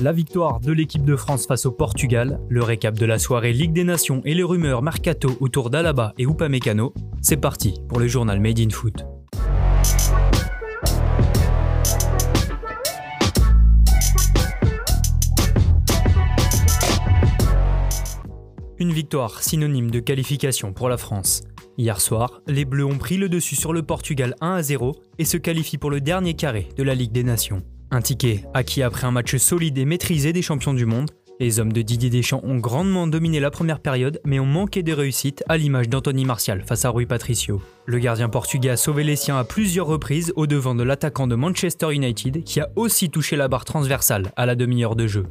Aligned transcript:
La 0.00 0.12
victoire 0.12 0.60
de 0.60 0.70
l'équipe 0.70 1.04
de 1.04 1.16
France 1.16 1.48
face 1.48 1.66
au 1.66 1.72
Portugal, 1.72 2.38
le 2.48 2.62
récap 2.62 2.96
de 2.96 3.04
la 3.04 3.18
soirée 3.18 3.52
Ligue 3.52 3.72
des 3.72 3.82
Nations 3.82 4.22
et 4.24 4.32
les 4.32 4.44
rumeurs 4.44 4.80
mercato 4.80 5.36
autour 5.40 5.70
d'Alaba 5.70 6.14
et 6.18 6.22
Upamecano, 6.22 6.94
c'est 7.20 7.36
parti 7.36 7.74
pour 7.88 7.98
le 7.98 8.06
journal 8.06 8.38
Made 8.38 8.60
in 8.60 8.70
Foot. 8.70 9.04
Une 18.78 18.92
victoire 18.92 19.42
synonyme 19.42 19.90
de 19.90 19.98
qualification 19.98 20.72
pour 20.72 20.88
la 20.88 20.96
France. 20.96 21.42
Hier 21.76 22.00
soir, 22.00 22.40
les 22.46 22.64
Bleus 22.64 22.86
ont 22.86 22.98
pris 22.98 23.16
le 23.16 23.28
dessus 23.28 23.56
sur 23.56 23.72
le 23.72 23.82
Portugal 23.82 24.36
1 24.40 24.54
à 24.54 24.62
0 24.62 24.94
et 25.18 25.24
se 25.24 25.36
qualifient 25.36 25.78
pour 25.78 25.90
le 25.90 26.00
dernier 26.00 26.34
carré 26.34 26.68
de 26.76 26.84
la 26.84 26.94
Ligue 26.94 27.10
des 27.10 27.24
Nations. 27.24 27.64
Un 27.90 28.02
ticket 28.02 28.44
acquis 28.52 28.82
après 28.82 29.06
un 29.06 29.10
match 29.10 29.36
solide 29.36 29.78
et 29.78 29.86
maîtrisé 29.86 30.34
des 30.34 30.42
champions 30.42 30.74
du 30.74 30.84
monde. 30.84 31.10
Les 31.40 31.58
hommes 31.60 31.72
de 31.72 31.82
Didier 31.82 32.10
Deschamps 32.10 32.42
ont 32.42 32.58
grandement 32.58 33.06
dominé 33.06 33.40
la 33.40 33.50
première 33.50 33.80
période, 33.80 34.20
mais 34.26 34.40
ont 34.40 34.46
manqué 34.46 34.82
de 34.82 34.92
réussite 34.92 35.42
à 35.48 35.56
l'image 35.56 35.88
d'Anthony 35.88 36.24
Martial 36.24 36.64
face 36.66 36.84
à 36.84 36.90
Rui 36.90 37.06
Patricio. 37.06 37.62
Le 37.86 37.98
gardien 37.98 38.28
portugais 38.28 38.70
a 38.70 38.76
sauvé 38.76 39.04
les 39.04 39.16
siens 39.16 39.38
à 39.38 39.44
plusieurs 39.44 39.86
reprises 39.86 40.32
au 40.36 40.46
devant 40.46 40.74
de 40.74 40.82
l'attaquant 40.82 41.26
de 41.26 41.36
Manchester 41.36 41.94
United 41.94 42.42
qui 42.44 42.60
a 42.60 42.68
aussi 42.76 43.08
touché 43.08 43.36
la 43.36 43.48
barre 43.48 43.64
transversale 43.64 44.32
à 44.36 44.44
la 44.44 44.56
demi-heure 44.56 44.96
de 44.96 45.06
jeu. 45.06 45.26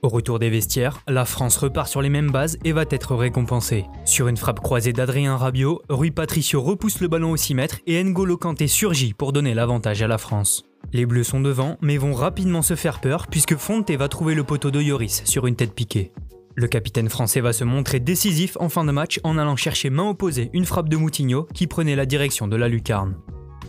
Au 0.00 0.08
retour 0.08 0.38
des 0.38 0.50
vestiaires, 0.50 1.00
la 1.08 1.24
France 1.24 1.56
repart 1.58 1.88
sur 1.88 2.02
les 2.02 2.08
mêmes 2.08 2.30
bases 2.30 2.56
et 2.64 2.72
va 2.72 2.84
être 2.90 3.14
récompensée. 3.14 3.84
Sur 4.04 4.28
une 4.28 4.36
frappe 4.36 4.60
croisée 4.60 4.92
d'Adrien 4.92 5.36
Rabiot, 5.36 5.82
Rui 5.88 6.10
Patricio 6.10 6.62
repousse 6.62 7.00
le 7.00 7.08
ballon 7.08 7.32
au 7.32 7.36
6 7.36 7.54
mètres 7.54 7.78
et 7.86 8.02
N'Golo 8.02 8.36
Kanté 8.36 8.66
surgit 8.66 9.12
pour 9.12 9.32
donner 9.32 9.54
l'avantage 9.54 10.02
à 10.02 10.08
la 10.08 10.18
France. 10.18 10.64
Les 10.94 11.06
Bleus 11.06 11.24
sont 11.24 11.40
devant, 11.40 11.78
mais 11.80 11.96
vont 11.96 12.12
rapidement 12.12 12.60
se 12.60 12.76
faire 12.76 13.00
peur 13.00 13.26
puisque 13.26 13.56
Fonte 13.56 13.90
va 13.90 14.08
trouver 14.08 14.34
le 14.34 14.44
poteau 14.44 14.70
de 14.70 14.80
Yoris 14.80 15.22
sur 15.24 15.46
une 15.46 15.56
tête 15.56 15.72
piquée. 15.72 16.12
Le 16.54 16.68
capitaine 16.68 17.08
français 17.08 17.40
va 17.40 17.54
se 17.54 17.64
montrer 17.64 17.98
décisif 17.98 18.58
en 18.60 18.68
fin 18.68 18.84
de 18.84 18.92
match 18.92 19.18
en 19.24 19.38
allant 19.38 19.56
chercher 19.56 19.88
main 19.88 20.10
opposée 20.10 20.50
une 20.52 20.66
frappe 20.66 20.90
de 20.90 20.98
Moutinho 20.98 21.48
qui 21.54 21.66
prenait 21.66 21.96
la 21.96 22.04
direction 22.04 22.46
de 22.46 22.56
la 22.56 22.68
lucarne. 22.68 23.16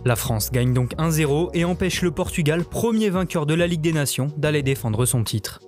La 0.04 0.18
France 0.18 0.52
gagne 0.52 0.74
donc 0.74 0.96
1-0 0.96 1.52
et 1.54 1.64
empêche 1.64 2.02
le 2.02 2.12
Portugal, 2.12 2.66
premier 2.66 3.10
vainqueur 3.10 3.46
de 3.46 3.54
la 3.54 3.68
Ligue 3.68 3.80
des 3.80 3.94
Nations, 3.94 4.34
d'aller 4.36 4.62
défendre 4.62 5.06
son 5.06 5.24
titre. 5.24 5.62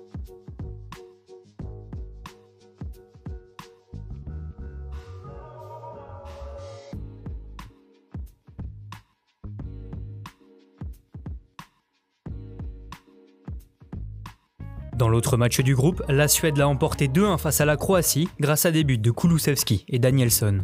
Dans 14.96 15.10
l'autre 15.10 15.36
match 15.36 15.60
du 15.60 15.74
groupe, 15.74 16.02
la 16.08 16.26
Suède 16.26 16.56
l'a 16.56 16.66
emporté 16.66 17.06
2-1 17.06 17.36
face 17.36 17.60
à 17.60 17.66
la 17.66 17.76
Croatie 17.76 18.30
grâce 18.40 18.64
à 18.64 18.70
des 18.70 18.82
buts 18.82 18.96
de 18.96 19.10
Kulusevski 19.10 19.84
et 19.90 19.98
Danielson. 19.98 20.60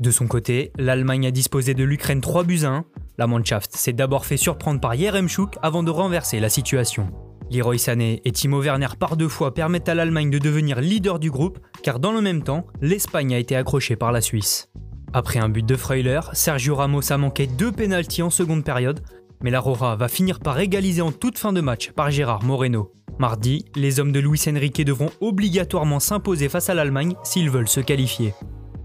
De 0.00 0.10
son 0.10 0.26
côté, 0.26 0.72
l'Allemagne 0.76 1.28
a 1.28 1.30
disposé 1.30 1.74
de 1.74 1.84
l'Ukraine 1.84 2.20
3 2.20 2.42
buts 2.42 2.64
à 2.64 2.70
1. 2.70 2.84
La 3.18 3.28
Mannschaft 3.28 3.76
s'est 3.76 3.92
d'abord 3.92 4.26
fait 4.26 4.36
surprendre 4.36 4.80
par 4.80 4.96
Jeremchuk 4.96 5.54
avant 5.62 5.84
de 5.84 5.92
renverser 5.92 6.40
la 6.40 6.48
situation. 6.48 7.12
Leroy 7.52 7.78
Sané 7.78 8.20
et 8.24 8.32
Timo 8.32 8.60
Werner 8.60 8.88
par 8.98 9.16
deux 9.16 9.28
fois 9.28 9.54
permettent 9.54 9.88
à 9.88 9.94
l'Allemagne 9.94 10.30
de 10.30 10.38
devenir 10.38 10.80
leader 10.80 11.20
du 11.20 11.30
groupe, 11.30 11.60
car 11.84 12.00
dans 12.00 12.12
le 12.12 12.20
même 12.20 12.42
temps, 12.42 12.66
l'Espagne 12.80 13.32
a 13.32 13.38
été 13.38 13.54
accrochée 13.54 13.94
par 13.94 14.10
la 14.10 14.20
Suisse. 14.20 14.70
Après 15.12 15.38
un 15.38 15.48
but 15.48 15.64
de 15.64 15.76
Freuler, 15.76 16.20
Sergio 16.32 16.74
Ramos 16.74 17.12
a 17.12 17.16
manqué 17.16 17.46
deux 17.46 17.70
pénalties 17.70 18.22
en 18.22 18.30
seconde 18.30 18.64
période, 18.64 19.04
mais 19.40 19.52
l'Aurora 19.52 19.94
va 19.94 20.08
finir 20.08 20.40
par 20.40 20.58
égaliser 20.58 21.00
en 21.00 21.12
toute 21.12 21.38
fin 21.38 21.52
de 21.52 21.60
match 21.60 21.92
par 21.92 22.10
Gérard 22.10 22.42
Moreno. 22.42 22.92
Mardi, 23.18 23.64
les 23.74 23.98
hommes 23.98 24.12
de 24.12 24.20
Luis 24.20 24.40
Enrique 24.48 24.84
devront 24.84 25.10
obligatoirement 25.20 25.98
s'imposer 25.98 26.48
face 26.48 26.70
à 26.70 26.74
l'Allemagne 26.74 27.14
s'ils 27.24 27.50
veulent 27.50 27.68
se 27.68 27.80
qualifier. 27.80 28.32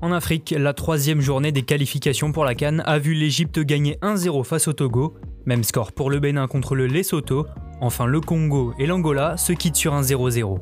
En 0.02 0.12
Afrique, 0.12 0.56
la 0.58 0.73
troisième 0.73 1.22
journée 1.22 1.52
des 1.52 1.62
qualifications 1.62 2.32
pour 2.32 2.43
la 2.43 2.55
Cannes 2.55 2.82
a 2.86 2.98
vu 2.98 3.14
l'Égypte 3.14 3.60
gagner 3.60 3.98
1-0 4.02 4.43
face 4.43 4.67
au 4.67 4.73
Togo, 4.73 5.14
même 5.45 5.64
score 5.64 5.92
pour 5.92 6.10
le 6.10 6.20
Bénin 6.20 6.48
contre 6.48 6.73
le 6.76 6.88
Lesotho, 6.88 7.45
enfin 7.80 8.08
le 8.08 8.22
Congo 8.22 8.73
et 8.80 8.88
l'Angola 8.88 9.38
se 9.38 9.54
quittent 9.54 9.76
sur 9.76 9.93
un 9.93 10.02
0-0. 10.02 10.58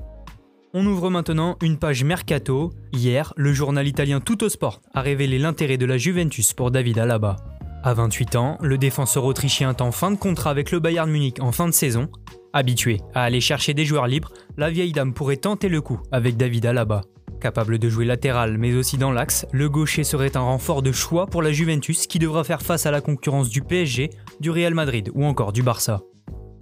On 0.73 0.85
ouvre 0.85 1.09
maintenant 1.09 1.57
une 1.61 1.77
page 1.77 2.03
mercato. 2.03 2.71
Hier, 2.93 3.33
le 3.35 3.51
journal 3.53 3.87
italien 3.87 4.19
Tuttosport 4.19 4.81
a 4.93 5.01
révélé 5.01 5.39
l'intérêt 5.39 5.77
de 5.77 5.85
la 5.85 5.97
Juventus 5.97 6.53
pour 6.53 6.71
David 6.71 6.99
Alaba. 6.99 7.37
À 7.83 7.93
28 7.93 8.35
ans, 8.35 8.57
le 8.61 8.77
défenseur 8.77 9.25
autrichien 9.25 9.71
est 9.71 9.91
fin 9.91 10.11
de 10.11 10.17
contrat 10.17 10.49
avec 10.51 10.71
le 10.71 10.79
Bayern 10.79 11.09
Munich 11.09 11.37
en 11.41 11.51
fin 11.51 11.67
de 11.67 11.73
saison 11.73 12.09
Habitué 12.53 12.99
à 13.13 13.23
aller 13.23 13.39
chercher 13.41 13.73
des 13.73 13.85
joueurs 13.85 14.07
libres, 14.07 14.31
la 14.57 14.69
vieille 14.69 14.91
dame 14.91 15.13
pourrait 15.13 15.37
tenter 15.37 15.69
le 15.69 15.81
coup 15.81 15.99
avec 16.11 16.35
David 16.35 16.65
Alaba. 16.65 17.01
Capable 17.39 17.79
de 17.79 17.89
jouer 17.89 18.05
latéral 18.05 18.57
mais 18.57 18.75
aussi 18.75 18.97
dans 18.97 19.11
l'axe, 19.11 19.45
le 19.51 19.69
gaucher 19.69 20.03
serait 20.03 20.37
un 20.37 20.41
renfort 20.41 20.81
de 20.81 20.91
choix 20.91 21.25
pour 21.25 21.41
la 21.41 21.51
Juventus 21.51 22.07
qui 22.07 22.19
devra 22.19 22.43
faire 22.43 22.61
face 22.61 22.85
à 22.85 22.91
la 22.91 23.01
concurrence 23.01 23.49
du 23.49 23.61
PSG, 23.61 24.09
du 24.39 24.51
Real 24.51 24.73
Madrid 24.73 25.09
ou 25.13 25.25
encore 25.25 25.53
du 25.53 25.63
Barça. 25.63 26.01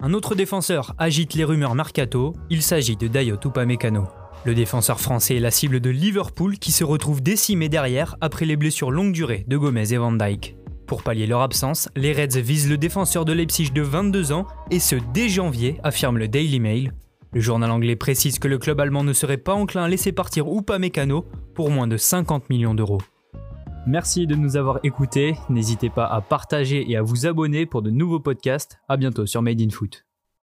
Un 0.00 0.14
autre 0.14 0.34
défenseur 0.34 0.94
agite 0.96 1.34
les 1.34 1.44
rumeurs 1.44 1.74
mercato, 1.74 2.34
il 2.48 2.62
s'agit 2.62 2.96
de 2.96 3.08
Dayot 3.08 3.40
Upamecano. 3.44 4.06
Le 4.46 4.54
défenseur 4.54 5.00
français 5.00 5.36
est 5.36 5.40
la 5.40 5.50
cible 5.50 5.80
de 5.80 5.90
Liverpool 5.90 6.58
qui 6.58 6.72
se 6.72 6.84
retrouve 6.84 7.22
décimé 7.22 7.68
derrière 7.68 8.16
après 8.22 8.46
les 8.46 8.56
blessures 8.56 8.90
longue 8.90 9.12
durée 9.12 9.44
de 9.46 9.58
Gomez 9.58 9.92
et 9.92 9.98
Van 9.98 10.12
Dyke. 10.12 10.56
Pour 10.90 11.04
pallier 11.04 11.28
leur 11.28 11.42
absence, 11.42 11.88
les 11.94 12.12
Reds 12.12 12.40
visent 12.40 12.68
le 12.68 12.76
défenseur 12.76 13.24
de 13.24 13.32
Leipzig 13.32 13.70
de 13.70 13.80
22 13.80 14.32
ans, 14.32 14.48
et 14.72 14.80
ce 14.80 14.96
dès 15.14 15.28
janvier, 15.28 15.78
affirme 15.84 16.18
le 16.18 16.26
Daily 16.26 16.58
Mail. 16.58 16.92
Le 17.32 17.40
journal 17.40 17.70
anglais 17.70 17.94
précise 17.94 18.40
que 18.40 18.48
le 18.48 18.58
club 18.58 18.80
allemand 18.80 19.04
ne 19.04 19.12
serait 19.12 19.36
pas 19.36 19.54
enclin 19.54 19.84
à 19.84 19.88
laisser 19.88 20.10
partir 20.10 20.48
Upamecano 20.48 21.26
pour 21.54 21.70
moins 21.70 21.86
de 21.86 21.96
50 21.96 22.50
millions 22.50 22.74
d'euros. 22.74 23.00
Merci 23.86 24.26
de 24.26 24.34
nous 24.34 24.56
avoir 24.56 24.80
écoutés, 24.82 25.36
n'hésitez 25.48 25.90
pas 25.90 26.06
à 26.06 26.20
partager 26.20 26.90
et 26.90 26.96
à 26.96 27.02
vous 27.02 27.24
abonner 27.24 27.66
pour 27.66 27.82
de 27.82 27.90
nouveaux 27.90 28.18
podcasts. 28.18 28.80
A 28.88 28.96
bientôt 28.96 29.26
sur 29.26 29.42
Made 29.42 29.60
in 29.60 29.70
Foot. 29.70 30.04